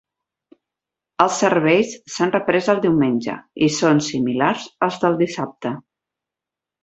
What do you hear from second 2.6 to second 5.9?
el diumenge i són similars als del dissabte.